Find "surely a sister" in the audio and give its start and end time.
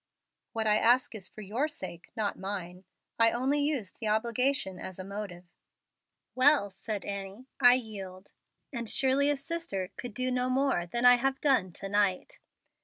8.89-9.91